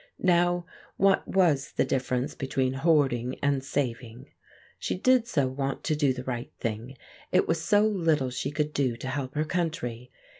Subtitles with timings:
[0.17, 0.65] Now
[0.97, 4.31] what was the difference between hoarding and saving?
[4.79, 6.97] She did so want to do the right thing;
[7.31, 10.09] it was so little she could do to help her country.